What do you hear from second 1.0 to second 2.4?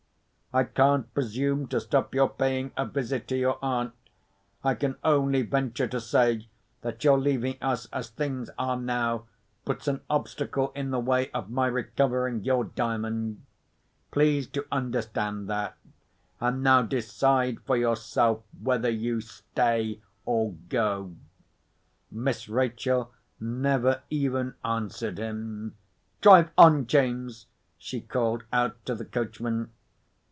presume to stop your